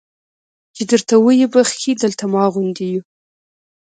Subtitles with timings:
[0.75, 3.03] چې درته ویې بخښي دلته ما غوندې یو.